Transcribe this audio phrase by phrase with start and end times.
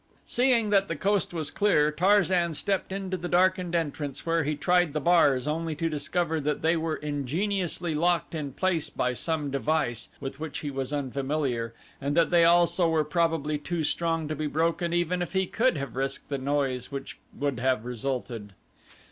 [0.25, 4.93] Seeing that the coast was clear, Tarzan stepped into the darkened entrance where he tried
[4.93, 10.09] the bars only to discover that they were ingeniously locked in place by some device
[10.19, 14.47] with which he was unfamiliar and that they also were probably too strong to be
[14.47, 18.53] broken even if he could have risked the noise which would have resulted.